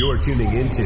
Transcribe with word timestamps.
You're 0.00 0.16
tuning 0.16 0.54
into 0.54 0.84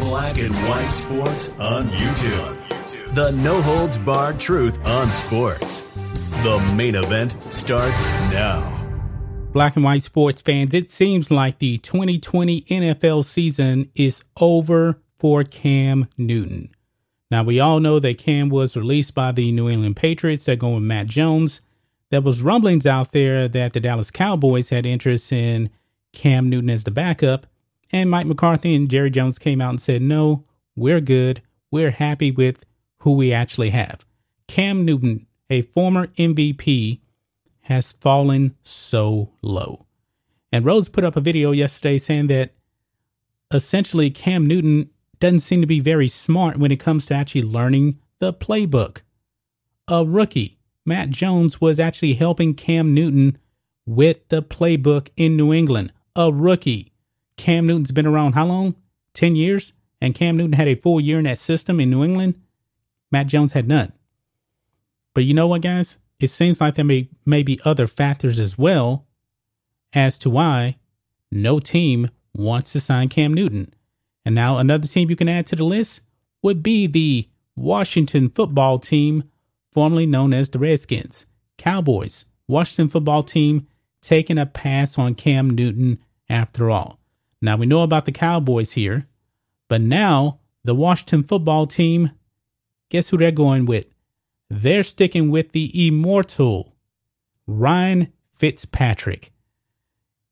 Black 0.00 0.36
and 0.38 0.52
White 0.68 0.88
Sports 0.88 1.48
on 1.60 1.86
YouTube. 1.90 3.14
The 3.14 3.30
no 3.30 3.62
holds 3.62 3.98
barred 3.98 4.40
truth 4.40 4.84
on 4.84 5.12
sports. 5.12 5.82
The 6.42 6.58
main 6.74 6.96
event 6.96 7.36
starts 7.52 8.02
now. 8.32 8.68
Black 9.52 9.76
and 9.76 9.84
white 9.84 10.02
sports 10.02 10.42
fans, 10.42 10.74
it 10.74 10.90
seems 10.90 11.30
like 11.30 11.60
the 11.60 11.78
2020 11.78 12.62
NFL 12.62 13.24
season 13.24 13.92
is 13.94 14.24
over 14.40 15.00
for 15.16 15.44
Cam 15.44 16.08
Newton. 16.18 16.74
Now, 17.30 17.44
we 17.44 17.60
all 17.60 17.78
know 17.78 18.00
that 18.00 18.18
Cam 18.18 18.48
was 18.48 18.76
released 18.76 19.14
by 19.14 19.30
the 19.30 19.52
New 19.52 19.68
England 19.68 19.94
Patriots. 19.94 20.46
They're 20.46 20.56
going 20.56 20.74
with 20.74 20.82
Mac 20.82 21.06
Jones. 21.06 21.60
There 22.10 22.22
was 22.22 22.42
rumblings 22.42 22.88
out 22.88 23.12
there 23.12 23.46
that 23.46 23.72
the 23.72 23.78
Dallas 23.78 24.10
Cowboys 24.10 24.70
had 24.70 24.84
interest 24.84 25.30
in 25.30 25.70
Cam 26.12 26.50
Newton 26.50 26.70
as 26.70 26.82
the 26.82 26.90
backup. 26.90 27.46
And 27.90 28.10
Mike 28.10 28.26
McCarthy 28.26 28.74
and 28.74 28.90
Jerry 28.90 29.10
Jones 29.10 29.38
came 29.38 29.60
out 29.60 29.70
and 29.70 29.80
said, 29.80 30.02
no, 30.02 30.44
we're 30.76 31.00
good. 31.00 31.42
We're 31.70 31.90
happy 31.90 32.30
with 32.30 32.64
who 33.00 33.12
we 33.12 33.32
actually 33.32 33.70
have. 33.70 34.04
Cam 34.46 34.84
Newton, 34.84 35.26
a 35.48 35.62
former 35.62 36.08
MVP, 36.08 37.00
has 37.62 37.92
fallen 37.92 38.54
so 38.62 39.32
low. 39.42 39.86
And 40.50 40.64
Rose 40.64 40.88
put 40.88 41.04
up 41.04 41.16
a 41.16 41.20
video 41.20 41.52
yesterday 41.52 41.98
saying 41.98 42.28
that 42.28 42.54
essentially 43.52 44.10
Cam 44.10 44.46
Newton 44.46 44.90
doesn't 45.20 45.40
seem 45.40 45.60
to 45.60 45.66
be 45.66 45.80
very 45.80 46.08
smart 46.08 46.58
when 46.58 46.70
it 46.70 46.80
comes 46.80 47.06
to 47.06 47.14
actually 47.14 47.42
learning 47.42 47.98
the 48.18 48.32
playbook. 48.32 49.02
A 49.88 50.04
rookie, 50.04 50.58
Mac 50.86 51.10
Jones, 51.10 51.60
was 51.60 51.80
actually 51.80 52.14
helping 52.14 52.54
Cam 52.54 52.94
Newton 52.94 53.38
with 53.86 54.28
the 54.28 54.42
playbook 54.42 55.08
in 55.16 55.36
New 55.36 55.52
England. 55.52 55.92
A 56.14 56.32
rookie. 56.32 56.92
Cam 57.48 57.66
Newton's 57.66 57.92
been 57.92 58.04
around 58.06 58.34
how 58.34 58.44
long? 58.44 58.74
10 59.14 59.34
years? 59.34 59.72
And 60.02 60.14
Cam 60.14 60.36
Newton 60.36 60.52
had 60.52 60.68
a 60.68 60.74
full 60.74 61.00
year 61.00 61.16
in 61.16 61.24
that 61.24 61.38
system 61.38 61.80
in 61.80 61.88
New 61.88 62.04
England? 62.04 62.34
Mac 63.10 63.26
Jones 63.26 63.52
had 63.52 63.66
none. 63.66 63.94
But 65.14 65.24
you 65.24 65.32
know 65.32 65.46
what, 65.46 65.62
guys? 65.62 65.96
it 66.20 66.26
seems 66.26 66.60
like 66.60 66.74
there 66.74 66.84
may, 66.84 67.08
may 67.24 67.42
be 67.42 67.58
other 67.64 67.86
factors 67.86 68.38
as 68.38 68.58
well 68.58 69.06
as 69.94 70.18
to 70.18 70.28
why 70.28 70.76
no 71.32 71.58
team 71.58 72.10
wants 72.34 72.72
to 72.72 72.80
sign 72.80 73.08
Cam 73.08 73.32
Newton. 73.32 73.72
And 74.26 74.34
now 74.34 74.58
another 74.58 74.86
team 74.86 75.08
you 75.08 75.16
can 75.16 75.30
add 75.30 75.46
to 75.46 75.56
the 75.56 75.64
list 75.64 76.02
would 76.42 76.62
be 76.62 76.86
the 76.86 77.30
Washington 77.56 78.28
football 78.28 78.78
team, 78.78 79.24
formerly 79.72 80.04
known 80.04 80.34
as 80.34 80.50
the 80.50 80.58
Redskins. 80.58 81.24
Cowboys, 81.56 82.26
Washington 82.46 82.90
football 82.90 83.22
team 83.22 83.66
taking 84.02 84.36
a 84.36 84.44
pass 84.44 84.98
on 84.98 85.14
Cam 85.14 85.48
Newton 85.48 85.98
after 86.28 86.70
all. 86.70 86.97
Now 87.40 87.56
we 87.56 87.66
know 87.66 87.82
about 87.82 88.04
the 88.04 88.12
Cowboys 88.12 88.72
here, 88.72 89.06
but 89.68 89.80
now 89.80 90.40
the 90.64 90.74
Washington 90.74 91.22
football 91.22 91.66
team, 91.66 92.10
guess 92.90 93.10
who 93.10 93.18
they're 93.18 93.30
going 93.30 93.64
with? 93.64 93.86
they're 94.50 94.82
sticking 94.82 95.30
with 95.30 95.52
the 95.52 95.86
immortal 95.86 96.74
Ryan 97.46 98.12
Fitzpatrick. 98.30 99.32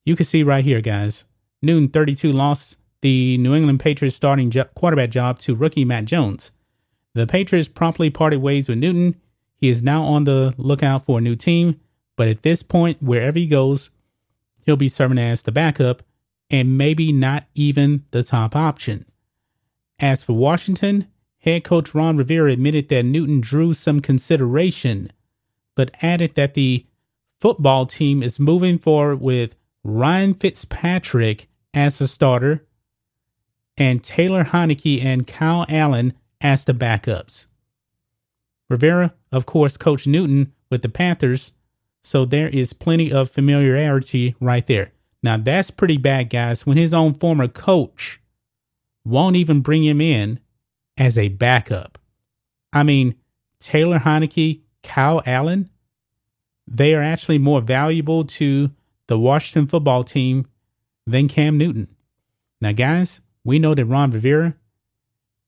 You 0.04 0.16
can 0.16 0.24
see 0.24 0.42
right 0.42 0.64
here, 0.64 0.80
guys. 0.80 1.24
Newton 1.62 1.88
32 1.88 2.32
lost 2.32 2.76
the 3.00 3.36
New 3.38 3.54
England 3.54 3.80
Patriots 3.80 4.16
starting 4.16 4.50
jo- 4.50 4.64
quarterback 4.74 5.10
job 5.10 5.38
to 5.40 5.54
rookie 5.54 5.84
Mac 5.84 6.04
Jones. 6.04 6.50
The 7.14 7.26
Patriots 7.26 7.68
promptly 7.68 8.10
parted 8.10 8.40
ways 8.40 8.68
with 8.68 8.78
Newton. 8.78 9.16
He 9.56 9.68
is 9.68 9.82
now 9.82 10.04
on 10.04 10.24
the 10.24 10.54
lookout 10.58 11.06
for 11.06 11.18
a 11.18 11.22
new 11.22 11.34
team, 11.34 11.80
but 12.14 12.28
at 12.28 12.42
this 12.42 12.62
point, 12.62 13.02
wherever 13.02 13.38
he 13.38 13.46
goes, 13.46 13.90
he'll 14.64 14.76
be 14.76 14.88
serving 14.88 15.18
as 15.18 15.42
the 15.42 15.52
backup 15.52 16.02
and 16.50 16.78
maybe 16.78 17.12
not 17.12 17.44
even 17.54 18.04
the 18.10 18.22
top 18.22 18.54
option. 18.54 19.04
As 19.98 20.22
for 20.22 20.34
Washington, 20.34 21.08
Head 21.46 21.62
coach 21.62 21.94
Ron 21.94 22.16
Rivera 22.16 22.50
admitted 22.50 22.88
that 22.88 23.04
Newton 23.04 23.40
drew 23.40 23.72
some 23.72 24.00
consideration, 24.00 25.12
but 25.76 25.94
added 26.02 26.34
that 26.34 26.54
the 26.54 26.86
football 27.38 27.86
team 27.86 28.20
is 28.20 28.40
moving 28.40 28.78
forward 28.78 29.20
with 29.20 29.54
Ryan 29.84 30.34
Fitzpatrick 30.34 31.46
as 31.72 31.98
the 31.98 32.08
starter 32.08 32.66
and 33.76 34.02
Taylor 34.02 34.42
Heinicke 34.42 35.04
and 35.04 35.24
Kyle 35.24 35.64
Allen 35.68 36.14
as 36.40 36.64
the 36.64 36.74
backups. 36.74 37.46
Rivera, 38.68 39.14
of 39.30 39.46
course, 39.46 39.76
coached 39.76 40.08
Newton 40.08 40.52
with 40.68 40.82
the 40.82 40.88
Panthers, 40.88 41.52
so 42.02 42.24
there 42.24 42.48
is 42.48 42.72
plenty 42.72 43.12
of 43.12 43.30
familiarity 43.30 44.34
right 44.40 44.66
there. 44.66 44.90
Now, 45.26 45.36
that's 45.36 45.72
pretty 45.72 45.96
bad, 45.96 46.30
guys, 46.30 46.66
when 46.66 46.76
his 46.76 46.94
own 46.94 47.12
former 47.12 47.48
coach 47.48 48.20
won't 49.04 49.34
even 49.34 49.60
bring 49.60 49.82
him 49.82 50.00
in 50.00 50.38
as 50.96 51.18
a 51.18 51.26
backup. 51.26 51.98
I 52.72 52.84
mean, 52.84 53.16
Taylor 53.58 53.98
Heinicke, 53.98 54.60
Kyle 54.84 55.24
Allen, 55.26 55.68
they 56.64 56.94
are 56.94 57.02
actually 57.02 57.38
more 57.38 57.60
valuable 57.60 58.22
to 58.22 58.70
the 59.08 59.18
Washington 59.18 59.66
football 59.66 60.04
team 60.04 60.46
than 61.08 61.26
Cam 61.26 61.58
Newton. 61.58 61.88
Now, 62.60 62.70
guys, 62.70 63.20
we 63.42 63.58
know 63.58 63.74
that 63.74 63.84
Ron 63.84 64.12
Rivera, 64.12 64.54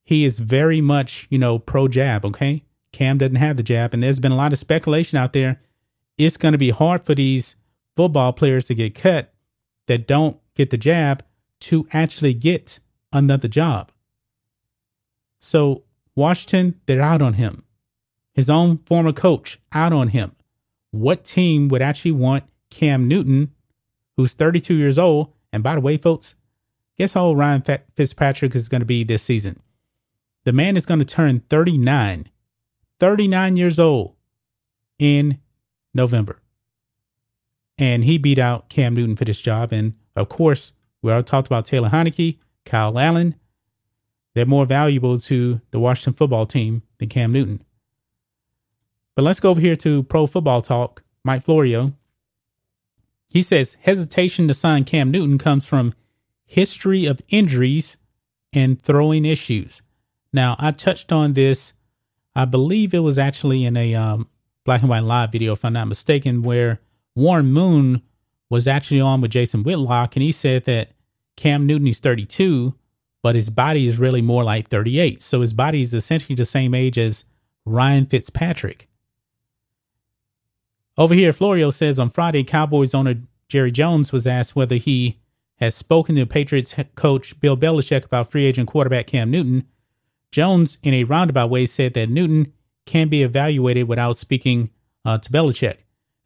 he 0.03 0.25
is 0.25 0.39
very 0.39 0.81
much, 0.81 1.25
you 1.29 1.39
know, 1.39 1.57
pro 1.57 1.87
jab, 1.87 2.25
okay? 2.25 2.65
Cam 2.91 3.17
doesn't 3.17 3.37
have 3.37 3.55
the 3.55 3.63
jab, 3.63 3.93
and 3.93 4.03
there's 4.03 4.19
been 4.19 4.33
a 4.33 4.35
lot 4.35 4.51
of 4.51 4.59
speculation 4.59 5.17
out 5.17 5.31
there. 5.31 5.61
It's 6.17 6.35
going 6.35 6.51
to 6.51 6.57
be 6.57 6.71
hard 6.71 7.05
for 7.05 7.15
these 7.15 7.55
football 7.95 8.33
players 8.33 8.67
to 8.67 8.75
get 8.75 8.93
cut 8.93 9.33
that 9.89 10.07
don't 10.07 10.37
get 10.53 10.69
the 10.69 10.77
jab 10.77 11.25
to 11.59 11.87
actually 11.91 12.33
get 12.33 12.79
another 13.11 13.47
job. 13.47 13.91
So 15.39 15.83
Washington, 16.15 16.79
they're 16.85 17.01
out 17.01 17.23
on 17.23 17.33
him. 17.33 17.63
His 18.33 18.51
own 18.51 18.77
former 18.85 19.11
coach 19.11 19.59
out 19.73 19.91
on 19.91 20.09
him. 20.09 20.35
What 20.91 21.25
team 21.25 21.69
would 21.69 21.81
actually 21.81 22.11
want 22.11 22.43
Cam 22.69 23.07
Newton, 23.07 23.51
who's 24.15 24.33
32 24.33 24.75
years 24.75 24.99
old? 24.99 25.33
And 25.51 25.63
by 25.63 25.73
the 25.73 25.81
way, 25.81 25.97
folks, 25.97 26.35
guess 26.95 27.15
how 27.15 27.25
old 27.25 27.39
Ryan 27.39 27.63
Fitzpatrick 27.95 28.53
is 28.53 28.69
going 28.69 28.81
to 28.81 28.85
be 28.85 29.03
this 29.03 29.23
season? 29.23 29.59
The 30.45 30.53
man 30.53 30.77
is 30.77 30.85
going 30.85 30.99
to 30.99 31.05
turn 31.05 31.39
39, 31.49 32.29
39 32.99 33.57
years 33.57 33.79
old 33.79 34.15
in 34.99 35.39
November. 35.95 36.41
And 37.79 38.03
he 38.03 38.19
beat 38.19 38.37
out 38.37 38.69
Cam 38.69 38.93
Newton 38.93 39.15
for 39.15 39.25
this 39.25 39.41
job. 39.41 39.73
And 39.73 39.95
of 40.15 40.29
course, 40.29 40.73
we 41.01 41.11
already 41.11 41.25
talked 41.25 41.47
about 41.47 41.65
Taylor 41.65 41.89
Heinicke, 41.89 42.37
Kyle 42.65 42.99
Allen, 42.99 43.35
they're 44.39 44.45
more 44.45 44.65
valuable 44.65 45.19
to 45.19 45.61
the 45.71 45.79
Washington 45.79 46.13
football 46.13 46.45
team 46.45 46.83
than 46.97 47.09
Cam 47.09 47.31
Newton. 47.31 47.63
But 49.15 49.23
let's 49.23 49.39
go 49.39 49.49
over 49.49 49.59
here 49.59 49.75
to 49.77 50.03
Pro 50.03 50.27
Football 50.27 50.61
Talk. 50.61 51.03
Mike 51.25 51.43
Florio. 51.43 51.93
He 53.27 53.41
says 53.41 53.75
hesitation 53.81 54.47
to 54.47 54.53
sign 54.53 54.85
Cam 54.85 55.11
Newton 55.11 55.37
comes 55.37 55.65
from 55.65 55.91
history 56.45 57.05
of 57.05 57.21
injuries 57.27 57.97
and 58.53 58.81
throwing 58.81 59.25
issues. 59.25 59.81
Now, 60.31 60.55
I 60.57 60.71
touched 60.71 61.11
on 61.11 61.33
this. 61.33 61.73
I 62.33 62.45
believe 62.45 62.93
it 62.93 62.99
was 62.99 63.19
actually 63.19 63.65
in 63.65 63.75
a 63.75 63.93
um, 63.93 64.29
black 64.63 64.81
and 64.81 64.89
white 64.89 65.03
live 65.03 65.33
video, 65.33 65.51
if 65.51 65.65
I'm 65.65 65.73
not 65.73 65.89
mistaken, 65.89 66.41
where 66.41 66.79
Warren 67.19 67.51
Moon 67.51 68.01
was 68.49 68.67
actually 68.67 69.01
on 69.01 69.19
with 69.19 69.31
Jason 69.31 69.63
Whitlock, 69.63 70.15
and 70.15 70.23
he 70.23 70.31
said 70.31 70.63
that 70.63 70.91
Cam 71.35 71.65
Newton 71.65 71.87
is 71.87 71.99
32, 71.99 72.73
but 73.21 73.35
his 73.35 73.49
body 73.49 73.87
is 73.87 73.99
really 73.99 74.21
more 74.21 74.43
like 74.43 74.69
38. 74.69 75.21
So 75.21 75.41
his 75.41 75.53
body 75.53 75.81
is 75.81 75.93
essentially 75.93 76.35
the 76.35 76.45
same 76.45 76.73
age 76.73 76.97
as 76.97 77.25
Ryan 77.65 78.05
Fitzpatrick. 78.05 78.87
Over 80.97 81.13
here, 81.13 81.33
Florio 81.33 81.69
says 81.69 81.99
on 81.99 82.09
Friday, 82.09 82.43
Cowboys 82.43 82.93
owner 82.93 83.15
Jerry 83.47 83.71
Jones 83.71 84.11
was 84.11 84.25
asked 84.25 84.55
whether 84.55 84.75
he 84.75 85.19
has 85.57 85.75
spoken 85.75 86.15
to 86.15 86.25
Patriots 86.25 86.73
coach 86.95 87.39
Bill 87.41 87.57
Belichick 87.57 88.05
about 88.05 88.31
free 88.31 88.45
agent 88.45 88.69
quarterback 88.69 89.07
Cam 89.07 89.29
Newton. 89.29 89.65
Jones, 90.31 90.77
in 90.83 90.93
a 90.93 91.03
roundabout 91.03 91.49
way, 91.49 91.65
said 91.65 91.93
that 91.95 92.09
Newton 92.09 92.53
can 92.85 93.09
be 93.09 93.23
evaluated 93.23 93.87
without 93.87 94.17
speaking 94.17 94.69
uh, 95.03 95.17
to 95.17 95.29
Belichick. 95.29 95.79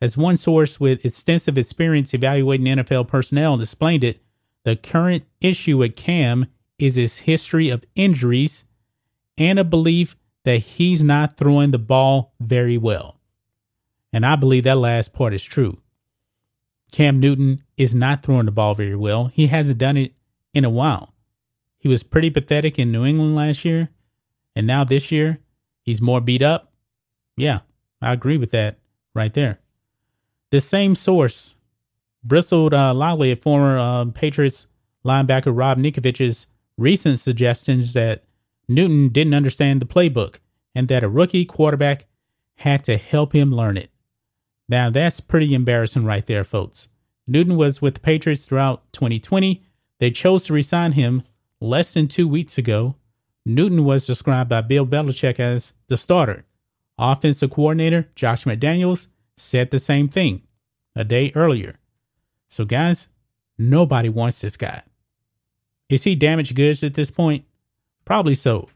As 0.03 0.17
one 0.17 0.35
source 0.35 0.81
with 0.81 1.05
extensive 1.05 1.57
experience 1.57 2.13
evaluating 2.13 2.65
NFL 2.65 3.07
personnel 3.07 3.61
explained 3.61 4.03
it, 4.03 4.21
the 4.65 4.75
current 4.75 5.25
issue 5.39 5.77
with 5.77 5.95
Cam 5.95 6.47
is 6.77 6.97
his 6.97 7.19
history 7.19 7.69
of 7.69 7.85
injuries 7.95 8.65
and 9.37 9.57
a 9.57 9.63
belief 9.63 10.17
that 10.43 10.57
he's 10.57 11.05
not 11.05 11.37
throwing 11.37 11.71
the 11.71 11.79
ball 11.79 12.33
very 12.41 12.77
well. 12.77 13.17
And 14.11 14.25
I 14.25 14.35
believe 14.35 14.65
that 14.65 14.77
last 14.77 15.13
part 15.13 15.33
is 15.33 15.41
true. 15.41 15.77
Cam 16.91 17.21
Newton 17.21 17.63
is 17.77 17.95
not 17.95 18.23
throwing 18.23 18.45
the 18.45 18.51
ball 18.51 18.73
very 18.73 18.97
well. 18.97 19.27
He 19.27 19.47
hasn't 19.47 19.77
done 19.77 19.95
it 19.95 20.11
in 20.53 20.65
a 20.65 20.69
while. 20.69 21.13
He 21.79 21.87
was 21.87 22.03
pretty 22.03 22.29
pathetic 22.29 22.77
in 22.77 22.91
New 22.91 23.05
England 23.05 23.35
last 23.37 23.63
year. 23.63 23.87
And 24.53 24.67
now 24.67 24.83
this 24.83 25.13
year, 25.13 25.39
he's 25.81 26.01
more 26.01 26.19
beat 26.19 26.41
up. 26.41 26.73
Yeah, 27.37 27.59
I 28.01 28.11
agree 28.11 28.35
with 28.35 28.51
that 28.51 28.79
right 29.15 29.33
there. 29.33 29.59
The 30.53 30.61
same 30.61 30.93
source 30.93 31.55
bristled 32.23 32.75
uh, 32.75 32.93
loudly 32.93 33.31
at 33.31 33.41
former 33.41 33.79
uh, 33.79 34.05
Patriots 34.13 34.67
linebacker 35.03 35.51
Rob 35.51 35.79
Ninkovich's 35.79 36.45
recent 36.77 37.17
suggestions 37.17 37.93
that 37.93 38.23
Newton 38.67 39.09
didn't 39.09 39.33
understand 39.33 39.81
the 39.81 39.87
playbook 39.87 40.35
and 40.75 40.87
that 40.89 41.03
a 41.03 41.09
rookie 41.09 41.43
quarterback 41.43 42.05
had 42.57 42.83
to 42.83 42.97
help 42.97 43.33
him 43.33 43.51
learn 43.51 43.77
it. 43.77 43.89
Now, 44.69 44.91
that's 44.91 45.19
pretty 45.19 45.55
embarrassing 45.55 46.05
right 46.05 46.27
there, 46.27 46.43
folks. 46.43 46.87
Newton 47.25 47.57
was 47.57 47.81
with 47.81 47.95
the 47.95 48.01
Patriots 48.01 48.45
throughout 48.45 48.83
2020. 48.93 49.63
They 49.99 50.11
chose 50.11 50.43
to 50.43 50.53
resign 50.53 50.91
him 50.91 51.23
less 51.61 51.95
than 51.95 52.07
two 52.07 52.27
weeks 52.27 52.59
ago. 52.59 52.93
Newton 53.43 53.85
was 53.85 54.05
described 54.05 54.51
by 54.51 54.61
Bill 54.61 54.85
Belichick 54.85 55.39
as 55.39 55.73
the 55.87 55.97
starter. 55.97 56.45
Offensive 56.99 57.49
coordinator 57.49 58.11
Josh 58.13 58.43
McDaniels 58.43 59.07
said 59.37 59.71
the 59.71 59.79
same 59.79 60.07
thing 60.09 60.43
a 60.95 61.03
day 61.03 61.31
earlier. 61.35 61.79
So, 62.49 62.65
guys, 62.65 63.09
nobody 63.57 64.09
wants 64.09 64.41
this 64.41 64.55
guy. 64.55 64.83
Is 65.89 66.03
he 66.03 66.15
damaged 66.15 66.55
goods 66.55 66.83
at 66.83 66.93
this 66.93 67.11
point? 67.11 67.45
Probably 68.05 68.35
so. 68.35 68.69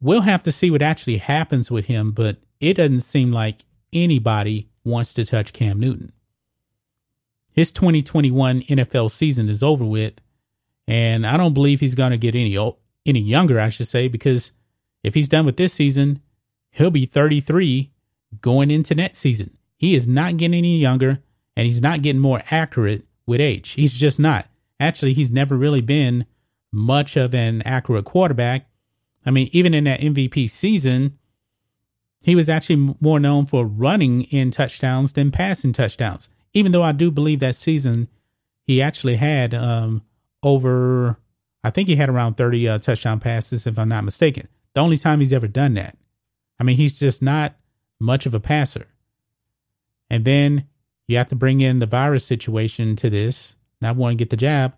We'll 0.00 0.22
have 0.22 0.42
to 0.44 0.52
see 0.52 0.70
what 0.70 0.82
actually 0.82 1.18
happens 1.18 1.70
with 1.70 1.86
him, 1.86 2.12
but 2.12 2.38
it 2.60 2.74
doesn't 2.74 3.00
seem 3.00 3.32
like 3.32 3.64
anybody 3.92 4.68
wants 4.84 5.14
to 5.14 5.24
touch 5.24 5.52
Cam 5.52 5.80
Newton. 5.80 6.12
His 7.50 7.72
2021 7.72 8.62
NFL 8.62 9.10
season 9.10 9.48
is 9.48 9.62
over 9.62 9.84
with, 9.84 10.14
and 10.86 11.26
I 11.26 11.36
don't 11.36 11.54
believe 11.54 11.80
he's 11.80 11.96
going 11.96 12.12
to 12.12 12.18
get 12.18 12.34
any 12.34 12.56
any 13.04 13.20
younger, 13.20 13.58
I 13.58 13.68
should 13.68 13.88
say, 13.88 14.06
because 14.06 14.52
if 15.02 15.14
he's 15.14 15.28
done 15.28 15.46
with 15.46 15.56
this 15.56 15.72
season, 15.72 16.20
he'll 16.70 16.90
be 16.90 17.06
33 17.06 17.90
going 18.40 18.70
into 18.70 18.94
next 18.94 19.18
season. 19.18 19.56
He 19.76 19.94
is 19.94 20.08
not 20.08 20.36
getting 20.36 20.58
any 20.58 20.78
younger, 20.78 21.22
and 21.56 21.66
he's 21.66 21.82
not 21.82 22.02
getting 22.02 22.20
more 22.20 22.42
accurate 22.50 23.06
with 23.26 23.40
age. 23.40 23.70
He's 23.70 23.92
just 23.92 24.18
not. 24.18 24.48
Actually, 24.80 25.12
he's 25.12 25.32
never 25.32 25.56
really 25.56 25.80
been 25.80 26.26
much 26.72 27.16
of 27.16 27.34
an 27.34 27.62
accurate 27.62 28.04
quarterback. 28.04 28.68
I 29.24 29.30
mean, 29.30 29.48
even 29.52 29.74
in 29.74 29.84
that 29.84 30.00
MVP 30.00 30.50
season, 30.50 31.18
he 32.22 32.34
was 32.34 32.48
actually 32.48 32.94
more 33.00 33.20
known 33.20 33.46
for 33.46 33.64
running 33.64 34.22
in 34.24 34.50
touchdowns 34.50 35.12
than 35.12 35.30
passing 35.30 35.72
touchdowns. 35.72 36.28
Even 36.52 36.72
though 36.72 36.82
I 36.82 36.92
do 36.92 37.10
believe 37.10 37.40
that 37.40 37.54
season 37.54 38.08
he 38.64 38.82
actually 38.82 39.16
had 39.16 39.54
um, 39.54 40.02
over, 40.42 41.18
I 41.64 41.70
think 41.70 41.88
he 41.88 41.96
had 41.96 42.08
around 42.08 42.34
30 42.34 42.68
uh, 42.68 42.78
touchdown 42.78 43.20
passes, 43.20 43.66
if 43.66 43.78
I'm 43.78 43.88
not 43.88 44.04
mistaken. 44.04 44.48
The 44.74 44.80
only 44.80 44.96
time 44.96 45.20
he's 45.20 45.32
ever 45.32 45.48
done 45.48 45.74
that. 45.74 45.96
I 46.60 46.64
mean, 46.64 46.76
he's 46.76 46.98
just 46.98 47.22
not 47.22 47.54
much 48.00 48.26
of 48.26 48.34
a 48.34 48.40
passer. 48.40 48.86
And 50.10 50.24
then 50.24 50.66
you 51.06 51.16
have 51.16 51.28
to 51.28 51.36
bring 51.36 51.60
in 51.60 51.78
the 51.78 51.86
virus 51.86 52.24
situation 52.24 52.96
to 52.96 53.10
this. 53.10 53.56
Not 53.80 53.96
want 53.96 54.12
to 54.12 54.16
get 54.16 54.30
the 54.30 54.36
jab. 54.36 54.74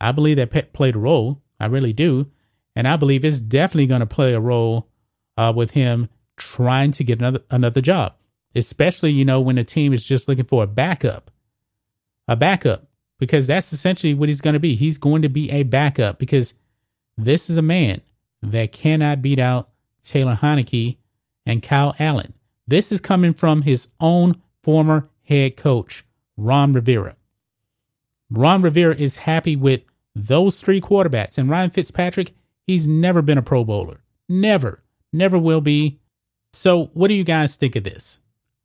I 0.00 0.12
believe 0.12 0.36
that 0.36 0.50
Pet 0.50 0.72
played 0.72 0.96
a 0.96 0.98
role. 0.98 1.42
I 1.58 1.66
really 1.66 1.92
do. 1.92 2.30
And 2.76 2.86
I 2.86 2.96
believe 2.96 3.24
it's 3.24 3.40
definitely 3.40 3.86
going 3.86 4.00
to 4.00 4.06
play 4.06 4.34
a 4.34 4.40
role 4.40 4.88
uh, 5.36 5.52
with 5.54 5.72
him 5.72 6.08
trying 6.36 6.92
to 6.92 7.04
get 7.04 7.18
another 7.18 7.40
another 7.50 7.80
job, 7.80 8.14
especially 8.54 9.10
you 9.10 9.24
know 9.24 9.40
when 9.40 9.56
the 9.56 9.64
team 9.64 9.92
is 9.92 10.04
just 10.04 10.28
looking 10.28 10.44
for 10.44 10.62
a 10.62 10.66
backup, 10.66 11.30
a 12.26 12.36
backup, 12.36 12.88
because 13.18 13.48
that's 13.48 13.72
essentially 13.72 14.14
what 14.14 14.28
he's 14.28 14.40
going 14.40 14.54
to 14.54 14.60
be. 14.60 14.76
He's 14.76 14.98
going 14.98 15.22
to 15.22 15.28
be 15.28 15.50
a 15.50 15.64
backup 15.64 16.18
because 16.18 16.54
this 17.16 17.50
is 17.50 17.56
a 17.56 17.62
man 17.62 18.00
that 18.42 18.72
cannot 18.72 19.22
beat 19.22 19.38
out 19.38 19.70
Taylor 20.02 20.38
Heinicke 20.40 20.98
and 21.44 21.62
Kyle 21.62 21.94
Allen. 21.98 22.34
This 22.68 22.92
is 22.92 23.00
coming 23.00 23.32
from 23.32 23.62
his 23.62 23.88
own 23.98 24.42
former 24.62 25.08
head 25.24 25.56
coach, 25.56 26.04
Ron 26.36 26.74
Rivera. 26.74 27.16
Ron 28.30 28.60
Rivera 28.60 28.94
is 28.94 29.16
happy 29.16 29.56
with 29.56 29.80
those 30.14 30.60
three 30.60 30.80
quarterbacks. 30.80 31.38
And 31.38 31.48
Ryan 31.48 31.70
Fitzpatrick, 31.70 32.34
he's 32.66 32.86
never 32.86 33.22
been 33.22 33.38
a 33.38 33.42
Pro 33.42 33.64
Bowler. 33.64 34.02
Never. 34.28 34.82
Never 35.14 35.38
will 35.38 35.62
be. 35.62 35.98
So, 36.52 36.90
what 36.92 37.08
do 37.08 37.14
you 37.14 37.24
guys 37.24 37.56
think 37.56 37.74
of 37.74 37.84
this? 37.84 38.20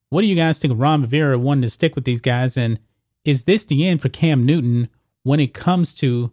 What 0.10 0.22
do 0.22 0.28
you 0.28 0.36
guys 0.36 0.60
think 0.60 0.74
of 0.74 0.80
Ron 0.80 1.02
Rivera 1.02 1.40
wanting 1.40 1.62
to 1.62 1.70
stick 1.70 1.96
with 1.96 2.04
these 2.04 2.22
guys? 2.22 2.58
And 2.58 2.80
is 3.24 3.46
this 3.46 3.64
the 3.64 3.88
end 3.88 4.02
for 4.02 4.10
Cam 4.10 4.46
Newton 4.46 4.90
when 5.24 5.40
it 5.40 5.54
comes 5.54 5.94
to 5.96 6.32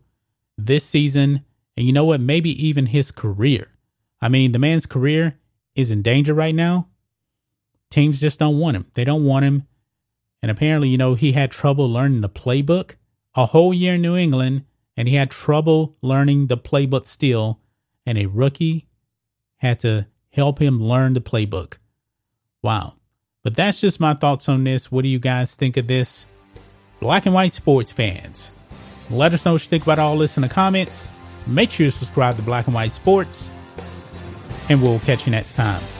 this 0.59 0.85
season? 0.85 1.45
And 1.77 1.87
you 1.87 1.93
know 1.93 2.05
what? 2.05 2.21
Maybe 2.21 2.51
even 2.67 2.87
his 2.87 3.13
career. 3.13 3.69
I 4.21 4.29
mean, 4.29 4.51
the 4.51 4.59
man's 4.59 4.87
career 4.87 5.39
is 5.77 5.93
in 5.93 6.03
danger 6.03 6.35
right 6.35 6.55
now. 6.55 6.89
Teams 7.91 8.21
just 8.21 8.39
don't 8.39 8.59
want 8.59 8.77
him. 8.77 8.87
They 8.95 9.05
don't 9.05 9.25
want 9.25 9.45
him. 9.45 9.67
And 10.43 10.51
apparently, 10.51 10.89
you 10.89 10.99
know, 10.99 11.15
he 11.15 11.33
had 11.33 11.51
trouble 11.51 11.91
learning 11.91 12.21
the 12.21 12.29
playbook 12.29 12.95
a 13.35 13.47
whole 13.47 13.75
year 13.75 13.95
in 13.95 14.03
New 14.03 14.17
England 14.17 14.65
and 14.97 15.09
he 15.09 15.15
had 15.15 15.31
trouble 15.31 15.97
learning 16.03 16.47
the 16.47 16.57
playbook 16.57 17.07
still. 17.07 17.61
And 18.07 18.17
a 18.17 18.27
rookie 18.27 18.89
had 19.59 19.79
to 19.81 20.07
help 20.33 20.61
him 20.61 20.83
learn 20.83 21.13
the 21.13 21.21
playbook. 21.21 21.75
Wow. 22.63 22.95
But 23.43 23.57
that's 23.57 23.81
just 23.81 24.01
my 24.01 24.15
thoughts 24.15 24.49
on 24.49 24.65
this. 24.65 24.91
What 24.91 25.03
do 25.03 25.09
you 25.09 25.19
guys 25.19 25.55
think 25.55 25.77
of 25.77 25.87
this? 25.87 26.27
Black 26.99 27.27
and 27.27 27.35
white 27.35 27.53
sports 27.53 27.93
fans. 27.93 28.51
Let 29.11 29.35
us 29.35 29.45
know 29.45 29.53
what 29.53 29.63
you 29.63 29.69
think 29.69 29.83
about 29.83 29.99
all 29.99 30.17
this 30.19 30.37
in 30.37 30.43
the 30.43 30.49
comments. 30.49 31.09
Make 31.47 31.71
sure 31.71 31.85
you 31.85 31.91
subscribe 31.91 32.37
to 32.37 32.43
Black 32.43 32.67
and 32.67 32.75
White 32.75 32.93
Sports. 32.93 33.51
And 34.69 34.83
we'll 34.83 35.01
catch 35.01 35.27
you 35.27 35.33
next 35.33 35.53
time. 35.53 36.00